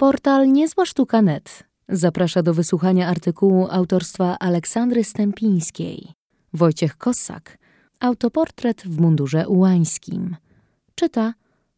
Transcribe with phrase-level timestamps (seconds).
[0.00, 6.12] Portal Niezła Sztuka.net zaprasza do wysłuchania artykułu autorstwa Aleksandry Stępińskiej.
[6.52, 7.58] Wojciech Kossak.
[8.00, 10.36] Autoportret w mundurze ułańskim.
[10.94, 11.34] Czyta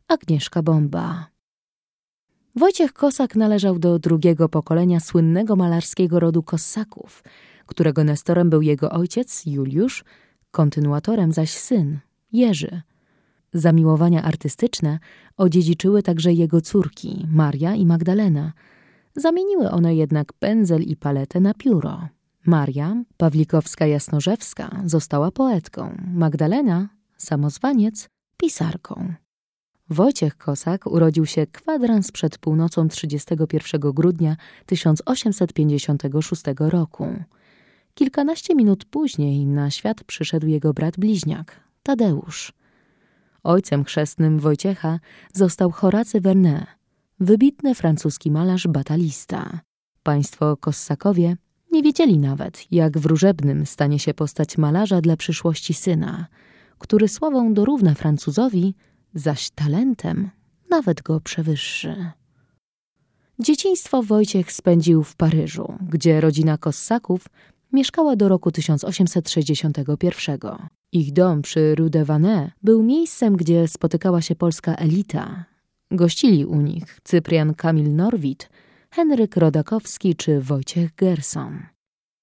[0.09, 1.27] Agnieszka Bomba.
[2.57, 7.23] Wojciech Kosak należał do drugiego pokolenia słynnego malarskiego rodu Kossaków,
[7.67, 10.05] którego nestorem był jego ojciec Juliusz,
[10.51, 11.99] kontynuatorem zaś syn
[12.33, 12.83] Jerzy.
[13.53, 14.99] Zamiłowania artystyczne
[15.37, 18.53] odziedziczyły także jego córki Maria i Magdalena.
[19.17, 22.09] Zamieniły one jednak pędzel i paletę na pióro.
[22.47, 29.15] Maria, Pawlikowska-Jasnorzewska, została poetką, Magdalena, samozwaniec, pisarką.
[29.91, 37.07] Wojciech Kosak urodził się kwadrans przed północą 31 grudnia 1856 roku.
[37.95, 42.53] Kilkanaście minut później na świat przyszedł jego brat bliźniak, Tadeusz.
[43.43, 45.01] Ojcem chrzestnym Wojciecha
[45.33, 46.67] został Horacy Vernet,
[47.21, 49.61] wybitny francuski malarz batalista.
[50.03, 51.37] Państwo Kossakowie
[51.73, 56.27] nie wiedzieli nawet, jak wróżebnym stanie się postać malarza dla przyszłości syna,
[56.79, 58.75] który sławą dorówna Francuzowi,
[59.15, 60.31] zaś talentem
[60.71, 62.11] nawet go przewyższy.
[63.39, 67.27] Dzieciństwo Wojciech spędził w Paryżu, gdzie rodzina Kossaków
[67.73, 70.39] mieszkała do roku 1861.
[70.93, 75.45] Ich dom przy Rue de Vannes był miejscem, gdzie spotykała się polska elita.
[75.91, 78.49] Gościli u nich Cyprian Kamil Norwid,
[78.91, 81.63] Henryk Rodakowski czy Wojciech Gerson.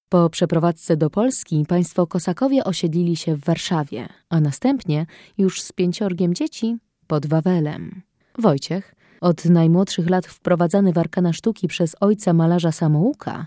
[0.08, 5.06] Po przeprowadzce do Polski państwo Kosakowie osiedlili się w Warszawie, a następnie
[5.38, 8.02] już z pięciorgiem dzieci pod Wawelem.
[8.38, 13.46] Wojciech, od najmłodszych lat wprowadzany w arkana sztuki przez ojca malarza Samouka,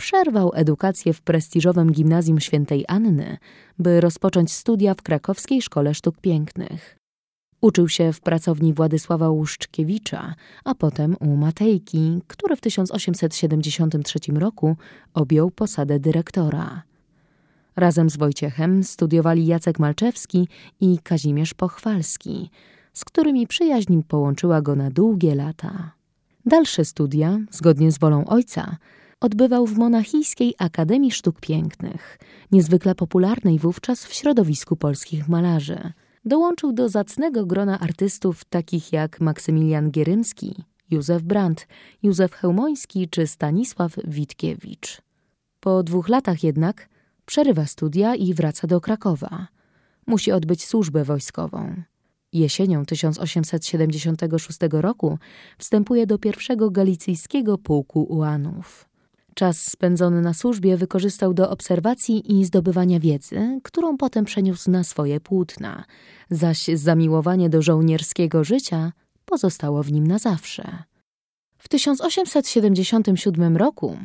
[0.00, 3.38] przerwał edukację w prestiżowym gimnazjum świętej Anny,
[3.78, 6.96] by rozpocząć studia w krakowskiej Szkole Sztuk Pięknych.
[7.60, 10.34] Uczył się w pracowni Władysława Łuszczkiewicza,
[10.64, 14.76] a potem u Matejki, który w 1873 roku
[15.14, 16.82] objął posadę dyrektora.
[17.76, 20.48] Razem z Wojciechem studiowali Jacek Malczewski
[20.80, 22.50] i Kazimierz Pochwalski,
[22.92, 25.92] z którymi przyjaźń połączyła go na długie lata.
[26.46, 28.76] Dalsze studia, zgodnie z wolą ojca,
[29.20, 32.18] odbywał w Monachijskiej Akademii Sztuk Pięknych,
[32.52, 35.92] niezwykle popularnej wówczas w środowisku polskich malarzy.
[36.24, 41.66] Dołączył do zacnego grona artystów takich jak Maksymilian Gierymski, Józef Brandt,
[42.02, 45.02] Józef Chełmoński czy Stanisław Witkiewicz.
[45.60, 46.88] Po dwóch latach jednak
[47.26, 49.46] przerywa studia i wraca do Krakowa.
[50.06, 51.82] Musi odbyć służbę wojskową.
[52.32, 55.18] Jesienią 1876 roku
[55.58, 58.89] wstępuje do pierwszego galicyjskiego pułku ułanów.
[59.34, 65.20] Czas spędzony na służbie wykorzystał do obserwacji i zdobywania wiedzy, którą potem przeniósł na swoje
[65.20, 65.84] płótna,
[66.30, 68.92] zaś zamiłowanie do żołnierskiego życia
[69.24, 70.82] pozostało w nim na zawsze.
[71.58, 73.98] W 1877 roku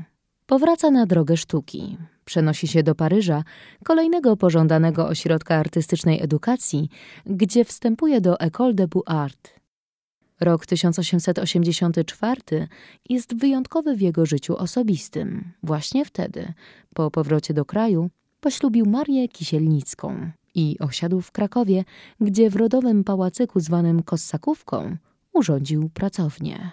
[0.45, 1.97] powraca na drogę sztuki.
[2.25, 3.43] Przenosi się do Paryża,
[3.83, 6.89] kolejnego pożądanego ośrodka artystycznej edukacji,
[7.25, 9.64] gdzie wstępuje do École de Beaux-Arts.
[10.39, 12.67] Rok 1884
[13.09, 15.51] jest wyjątkowy w jego życiu osobistym.
[15.63, 16.53] Właśnie wtedy,
[16.93, 18.09] po powrocie do kraju,
[18.39, 21.83] poślubił Marię Kisielnicką i osiadł w Krakowie,
[22.21, 24.97] gdzie w rodowym pałacyku zwanym Kossakówką
[25.33, 26.71] urządził pracownię.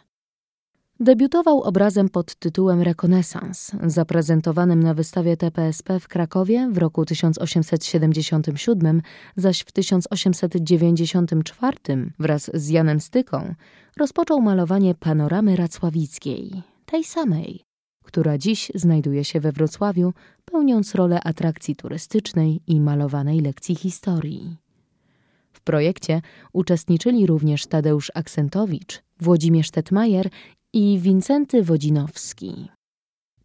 [1.03, 9.03] Debiutował obrazem pod tytułem Rekonesans, zaprezentowanym na wystawie TPSP w Krakowie w roku 1877,
[9.37, 11.77] zaś w 1894
[12.19, 13.55] wraz z Janem Styką
[13.97, 17.63] rozpoczął malowanie panoramy racławickiej, tej samej,
[18.05, 20.13] która dziś znajduje się we Wrocławiu,
[20.45, 24.57] pełniąc rolę atrakcji turystycznej i malowanej lekcji historii.
[25.53, 30.31] W projekcie uczestniczyli również Tadeusz Aksentowicz, Włodzimierz Tetmajer
[30.75, 32.69] i Wincenty Wodzinowski.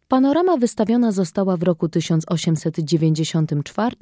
[0.08, 3.96] Panorama wystawiona została w roku 1894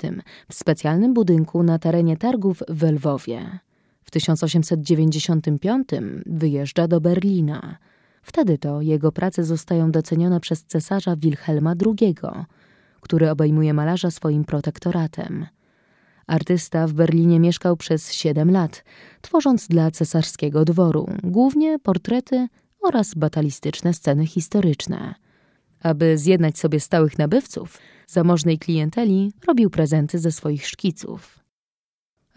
[0.48, 3.58] w specjalnym budynku na terenie targów w Lwowie.
[4.04, 5.88] W 1895
[6.26, 7.76] wyjeżdża do Berlina.
[8.22, 12.14] Wtedy to jego prace zostają docenione przez cesarza Wilhelma II,
[13.00, 15.46] który obejmuje malarza swoim protektoratem.
[16.26, 18.84] Artysta w Berlinie mieszkał przez siedem lat,
[19.20, 22.48] tworząc dla cesarskiego dworu głównie portrety
[22.86, 25.14] oraz batalistyczne sceny historyczne.
[25.80, 31.38] Aby zjednać sobie stałych nabywców, zamożnej klienteli robił prezenty ze swoich szkiców.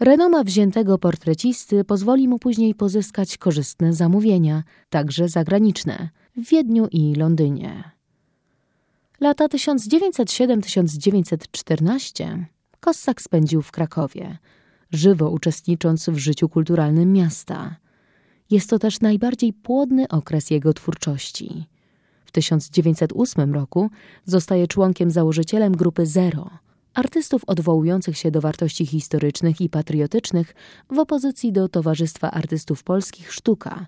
[0.00, 7.90] Renoma wziętego portrecisty pozwoli mu później pozyskać korzystne zamówienia, także zagraniczne, w Wiedniu i Londynie.
[9.20, 12.44] Lata 1907-1914
[12.80, 14.38] Kossak spędził w Krakowie,
[14.90, 17.76] żywo uczestnicząc w życiu kulturalnym miasta–
[18.50, 21.66] Jest to też najbardziej płodny okres jego twórczości.
[22.24, 23.90] W 1908 roku
[24.24, 26.50] zostaje członkiem założycielem grupy Zero,
[26.94, 30.54] artystów odwołujących się do wartości historycznych i patriotycznych
[30.90, 33.86] w opozycji do Towarzystwa Artystów Polskich Sztuka,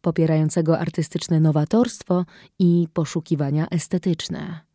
[0.00, 2.24] popierającego artystyczne nowatorstwo
[2.58, 4.71] i poszukiwania estetyczne.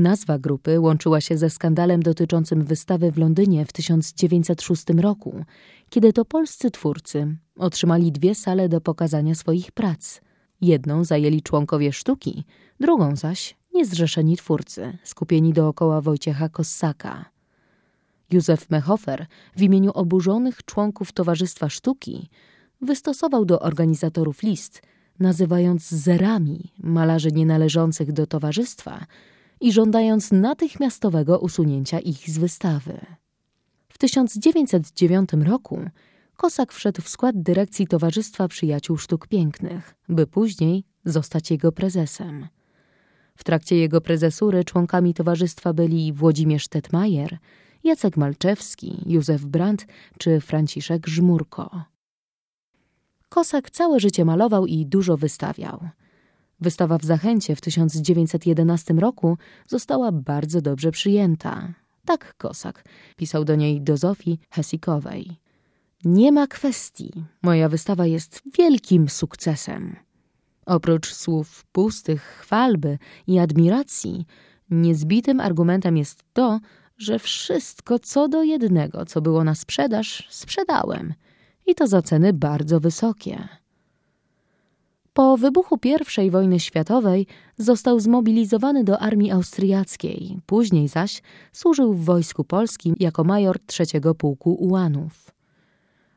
[0.00, 5.44] Nazwa grupy łączyła się ze skandalem dotyczącym wystawy w Londynie w 1906 roku,
[5.90, 10.20] kiedy to polscy twórcy otrzymali dwie sale do pokazania swoich prac.
[10.60, 12.44] Jedną zajęli członkowie sztuki,
[12.80, 17.24] drugą zaś niezrzeszeni twórcy, skupieni dookoła Wojciecha Kossaka.
[18.32, 19.26] Józef Mehofer
[19.56, 22.28] w imieniu oburzonych członków Towarzystwa Sztuki
[22.80, 24.82] wystosował do organizatorów list,
[25.18, 29.06] nazywając zerami malarzy nienależących do towarzystwa
[29.60, 33.00] i żądając natychmiastowego usunięcia ich z wystawy.
[33.88, 35.80] W 1909 roku
[36.36, 42.48] Kosak wszedł w skład dyrekcji Towarzystwa Przyjaciół Sztuk Pięknych, by później zostać jego prezesem.
[43.36, 47.38] W trakcie jego prezesury członkami towarzystwa byli Włodzimierz Tetmajer,
[47.84, 49.86] Jacek Malczewski, Józef Brandt
[50.18, 51.84] czy Franciszek Żmurko.
[53.28, 55.88] Kosak całe życie malował i dużo wystawiał.
[56.60, 61.74] Wystawa w Zachęcie w 1911 roku została bardzo dobrze przyjęta.
[62.04, 62.84] Tak Kosak
[63.16, 65.36] pisał do niej do Zofii Hesikowej.
[66.04, 67.12] Nie ma kwestii.
[67.42, 69.96] Moja wystawa jest wielkim sukcesem.
[70.66, 74.26] Oprócz słów pustych, chwalby i admiracji,
[74.70, 76.60] niezbitym argumentem jest to,
[76.98, 81.14] że wszystko co do jednego, co było na sprzedaż, sprzedałem.
[81.66, 83.48] I to za ceny bardzo wysokie.
[85.12, 85.78] Po wybuchu
[86.24, 87.26] I wojny światowej
[87.58, 91.22] został zmobilizowany do armii austriackiej, później zaś
[91.52, 95.30] służył w Wojsku Polskim jako major trzeciego pułku ułanów.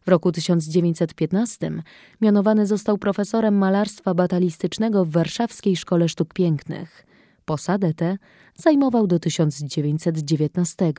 [0.05, 1.71] W roku 1915
[2.21, 7.05] mianowany został profesorem malarstwa batalistycznego w Warszawskiej Szkole Sztuk Pięknych.
[7.45, 8.17] Posadę tę
[8.55, 10.93] zajmował do 1919.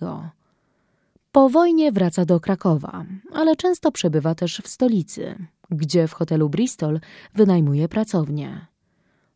[1.33, 7.01] Po wojnie wraca do Krakowa, ale często przebywa też w stolicy, gdzie w hotelu Bristol
[7.35, 8.67] wynajmuje pracownię.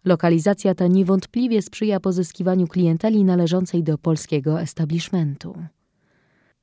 [0.05, 5.63] Lokalizacja ta niewątpliwie sprzyja pozyskiwaniu klienteli należącej do polskiego establishmentu.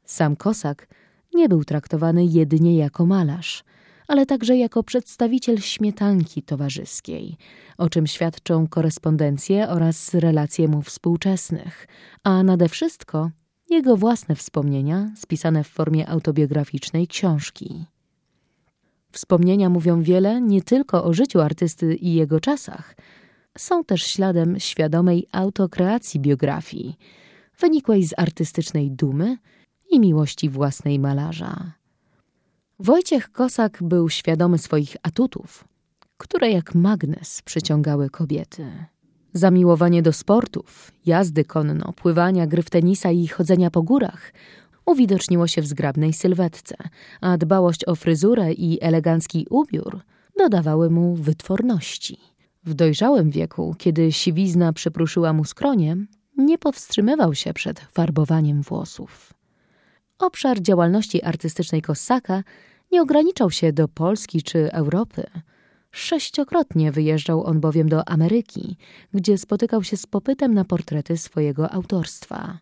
[0.06, 0.88] Sam Kosak
[1.33, 3.63] nie był traktowany jedynie jako malarz,
[4.07, 7.38] ale także jako przedstawiciel śmietanki towarzyskiej,
[7.77, 11.88] o czym świadczą korespondencje oraz relacje mu współczesnych,
[12.23, 13.29] a nade wszystko
[13.69, 17.85] jego własne wspomnienia spisane w formie autobiograficznej książki.
[19.15, 22.95] Wspomnienia mówią wiele nie tylko o życiu artysty i jego czasach,
[23.57, 26.97] są też śladem świadomej autokreacji biografii,
[27.59, 29.38] wynikłej z artystycznej dumy
[29.91, 31.71] i miłości własnej malarza.
[32.79, 35.65] Wojciech Kosak był świadomy swoich atutów,
[36.18, 38.68] które jak magnes przyciągały kobiety.
[39.33, 44.33] Zamiłowanie do sportów, jazdy konno, pływania, gry w tenisa i chodzenia po górach
[44.85, 46.75] uwidoczniło się w zgrabnej sylwetce,
[47.21, 50.01] a dbałość o fryzurę i elegancki ubiór
[50.37, 52.19] dodawały mu wytworności.
[52.63, 55.97] W dojrzałym wieku, kiedy siwizna przypruszyła mu skronie,
[56.37, 59.33] nie powstrzymywał się przed farbowaniem włosów.
[60.19, 62.43] Obszar działalności artystycznej Kossaka
[62.91, 65.23] nie ograniczał się do Polski czy Europy.
[65.91, 68.77] Sześciokrotnie wyjeżdżał on bowiem do Ameryki,
[69.13, 72.59] gdzie spotykał się z popytem na portrety swojego autorstwa.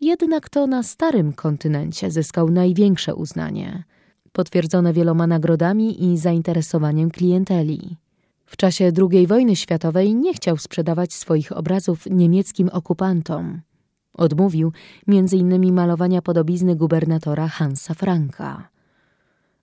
[0.00, 3.84] Jednak to na starym kontynencie zyskał największe uznanie,
[4.32, 7.96] potwierdzone wieloma nagrodami i zainteresowaniem klienteli.
[8.46, 13.60] W czasie II wojny światowej nie chciał sprzedawać swoich obrazów niemieckim okupantom.
[14.14, 14.72] Odmówił
[15.08, 15.74] m.in.
[15.74, 18.68] malowania podobizny gubernatora Hansa Franka.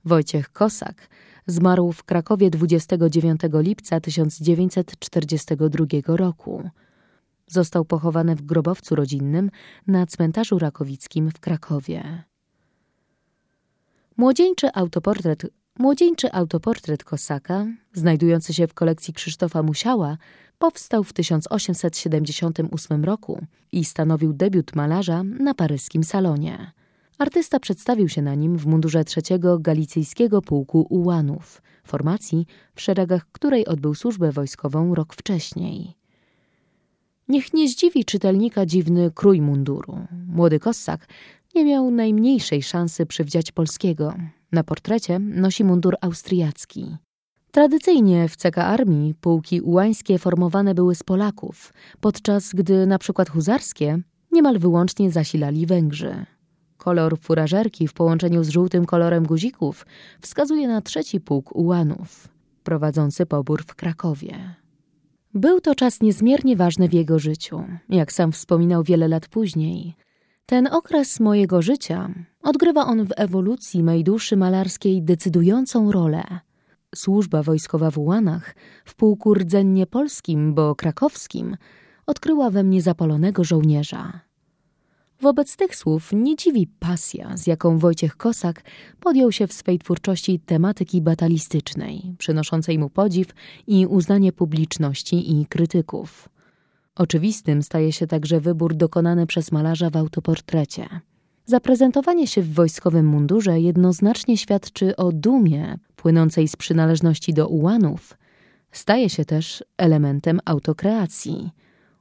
[0.06, 1.10] Wojciech Kosak
[1.48, 6.70] zmarł w Krakowie 29 lipca 1942 roku.
[7.48, 9.52] Został pochowany w grobowcu rodzinnym
[9.88, 12.24] na cmentarzu rakowickim w Krakowie.
[14.18, 15.46] Młodzieńczy autoportret,
[15.80, 20.18] młodzieńczy autoportret Kosaka, znajdujący się w kolekcji Krzysztofa Musiała,
[20.58, 26.72] powstał w 1878 roku i stanowił debiut malarza na paryskim salonie.
[27.18, 33.68] Artysta przedstawił się na nim w mundurze trzeciego galicyjskiego pułku ułanów, formacji, w szeregach której
[33.68, 35.97] odbył służbę wojskową rok wcześniej.
[37.28, 39.98] Niech nie zdziwi czytelnika dziwny krój munduru.
[40.28, 41.08] Młody Kossak
[41.56, 44.14] nie miał najmniejszej szansy przywdziać polskiego.
[44.52, 46.98] Na portrecie nosi mundur austriacki.
[47.52, 54.00] Tradycyjnie w CK Armii pułki ułańskie formowane były z Polaków, podczas gdy na przykład huzarskie
[54.32, 56.26] niemal wyłącznie zasilali Węgrzy.
[56.78, 59.86] Kolor furażerki w połączeniu z żółtym kolorem guzików
[60.22, 62.28] wskazuje na trzeci pułk ułanów,
[62.64, 64.56] prowadzący pobór w Krakowie.
[65.38, 69.96] Był to czas niezmiernie ważny w jego życiu, jak sam wspominał wiele lat później.
[70.46, 72.10] Ten okres mojego życia
[72.42, 76.24] odgrywa on w ewolucji mej duszy malarskiej decydującą rolę.
[76.96, 81.58] Służba wojskowa w Ułanach, w pułku rdzennie polskim, bo krakowskim,
[82.06, 84.27] odkryła we mnie zapalonego żołnierza.
[85.22, 88.64] Wobec tych słów nie dziwi pasja, z jaką Wojciech Kosak
[89.00, 93.28] podjął się w swej twórczości tematyki batalistycznej, przynoszącej mu podziw
[93.68, 96.30] i uznanie publiczności i krytyków.
[96.96, 100.88] Oczywistym staje się także wybór dokonany przez malarza w autoportrecie.
[101.46, 108.18] Zaprezentowanie się w wojskowym mundurze jednoznacznie świadczy o dumie płynącej z przynależności do ułanów.
[108.72, 111.52] Staje się też elementem autokreacji.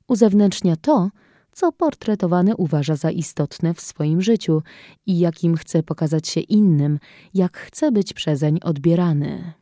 [0.09, 1.11] Uzewnętrznia to,
[1.57, 4.63] co portretowany uważa za istotne w swoim życiu
[5.07, 6.99] i jakim chce pokazać się innym,
[7.35, 9.53] jak chce być przezeń odbierany.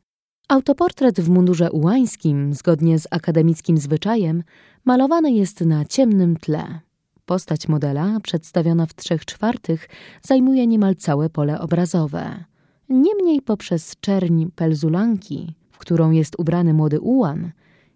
[0.48, 4.42] Autoportret w mundurze ułańskim, zgodnie z akademickim zwyczajem,
[4.84, 6.80] malowany jest na ciemnym tle.
[7.26, 9.88] Postać modela, przedstawiona w trzech czwartych,
[10.22, 12.44] zajmuje niemal całe pole obrazowe.
[12.88, 17.52] Niemniej poprzez czerń pelzulanki, w którą jest ubrany młody ułan,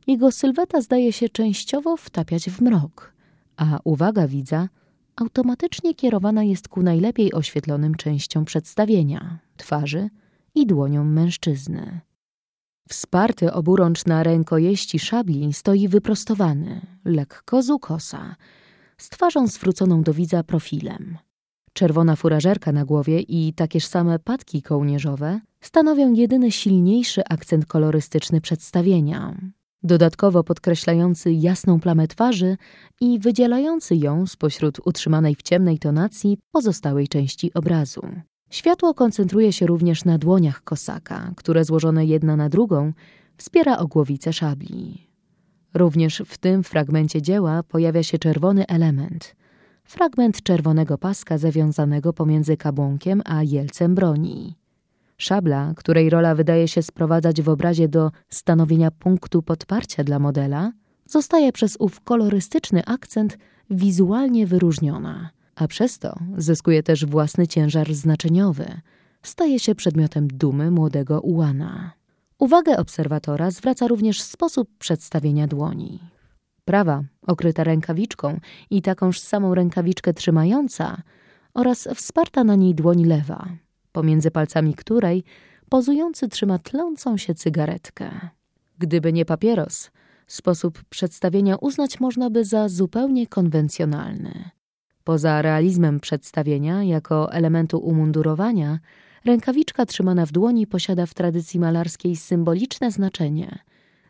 [0.07, 3.17] jego sylweta zdaje się częściowo wtapiać w mrok,
[3.59, 4.69] a uwaga widza
[5.17, 10.11] automatycznie kierowana jest ku najlepiej oświetlonym częściom przedstawienia twarzy
[10.55, 12.00] i dłoniom mężczyzny.
[12.88, 18.37] Wsparty oburącz na rękojeści szabli stoi wyprostowany, lekko z ukosa,
[18.99, 21.19] z twarzą zwróconą do widza profilem.
[21.73, 29.35] Czerwona furażerka na głowie i takież same patki kołnierzowe stanowią jedyny silniejszy akcent kolorystyczny przedstawienia,
[29.82, 32.56] dodatkowo podkreślający jasną plamę twarzy
[33.00, 38.02] i wydzielający ją spośród utrzymanej w ciemnej tonacji pozostałej części obrazu.
[38.50, 42.92] Światło koncentruje się również na dłoniach kosaka, które złożone jedna na drugą
[43.37, 45.08] wspiera ogłowicę szabli.
[45.75, 49.37] Również w tym fragmencie dzieła pojawia się czerwony element.
[49.85, 54.54] Fragment czerwonego paska zawiązanego pomiędzy kabłonkiem a jelcem broni.
[55.18, 60.72] Szabla, której rola wydaje się sprowadzać w obrazie do stanowienia punktu podparcia dla modela,
[61.06, 63.38] zostaje przez ów kolorystyczny akcent
[63.70, 68.80] wizualnie wyróżniona, a przez to zyskuje też własny ciężar znaczeniowy.
[69.22, 71.92] Staje się przedmiotem dumy młodego ułana.
[72.38, 76.00] Uwagę obserwatora zwraca również sposób przedstawienia dłoni.
[76.64, 81.02] Prawa, okryta rękawiczką i takąż samą rękawiczkę trzymająca
[81.54, 83.48] oraz wsparta na niej dłoń lewa,
[83.92, 85.25] pomiędzy palcami której
[85.68, 88.11] pozujący trzyma tlącą się cygaretkę.
[88.78, 89.90] Gdyby nie papieros,
[90.26, 94.50] sposób przedstawienia uznać można by za zupełnie konwencjonalny.
[95.04, 98.78] Poza realizmem przedstawienia jako elementu umundurowania,
[99.25, 103.59] Rękawiczka trzymana w dłoni posiada w tradycji malarskiej symboliczne znaczenie,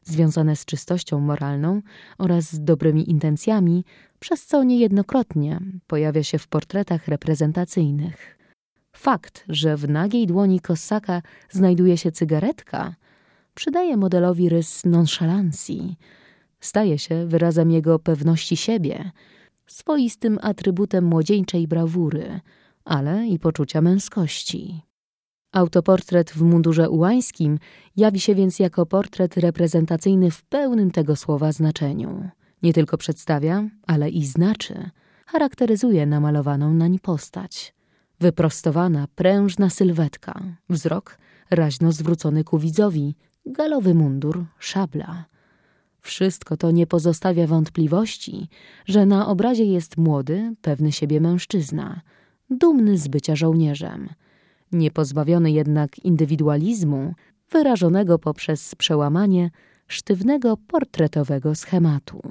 [0.05, 1.83] związane z czystością moralną
[2.19, 3.85] oraz z dobrymi intencjami,
[4.21, 8.38] przez co niejednokrotnie pojawia się w portretach reprezentacyjnych.
[8.99, 12.95] Fakt, że w nagiej dłoni Kosaka znajduje się cygaretka,
[13.55, 15.97] przydaje modelowi rys nonszalancji.
[16.61, 19.11] Staje się wyrazem jego pewności siebie,
[19.67, 22.41] swoistym atrybutem młodzieńczej brawury,
[22.85, 24.83] ale i poczucia męskości.
[25.53, 27.59] Autoportret w mundurze ułańskim
[27.97, 32.31] jawi się więc jako portret reprezentacyjny w pełnym tego słowa znaczeniu.
[32.63, 34.91] Nie tylko przedstawia, ale i znaczy,
[35.27, 37.78] charakteryzuje namalowaną nań postać.
[38.21, 41.19] Wyprostowana, prężna sylwetka, wzrok
[41.51, 43.15] raźno zwrócony ku widzowi,
[43.47, 45.25] galowy mundur, szabla.
[46.01, 48.49] Wszystko to nie pozostawia wątpliwości,
[48.87, 52.01] że na obrazie jest młody, pewny siebie mężczyzna,
[52.51, 54.09] dumny z bycia żołnierzem–
[54.73, 57.15] niepozbawiony jednak indywidualizmu,
[57.51, 59.51] wyrażonego poprzez przełamanie
[59.89, 62.23] sztywnego portretowego schematu.